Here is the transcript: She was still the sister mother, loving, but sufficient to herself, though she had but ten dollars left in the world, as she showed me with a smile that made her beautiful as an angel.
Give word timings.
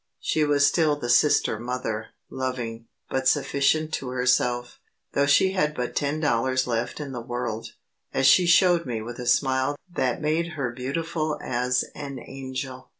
She 0.19 0.43
was 0.43 0.65
still 0.65 0.95
the 0.95 1.09
sister 1.11 1.59
mother, 1.59 2.07
loving, 2.27 2.87
but 3.07 3.27
sufficient 3.27 3.93
to 3.93 4.09
herself, 4.09 4.79
though 5.13 5.27
she 5.27 5.51
had 5.51 5.75
but 5.75 5.95
ten 5.95 6.19
dollars 6.19 6.65
left 6.65 6.99
in 6.99 7.11
the 7.11 7.21
world, 7.21 7.73
as 8.11 8.25
she 8.25 8.47
showed 8.47 8.87
me 8.87 9.03
with 9.03 9.19
a 9.19 9.27
smile 9.27 9.75
that 9.93 10.19
made 10.19 10.53
her 10.53 10.71
beautiful 10.71 11.37
as 11.39 11.85
an 11.93 12.17
angel. 12.17 12.89